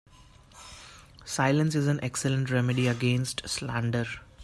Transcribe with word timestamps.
Silence 1.25 1.75
is 1.75 1.85
an 1.85 1.99
excellent 2.03 2.49
remedy 2.49 2.87
against 2.87 3.47
slander. 3.47 4.07